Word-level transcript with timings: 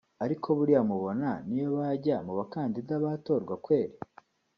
ariko 0.25 0.47
buriya 0.57 0.81
mubona 0.89 1.29
niyobajya 1.49 2.17
mubakandida 2.25 2.93
batorwa 3.05 3.53
kweri 3.65 3.95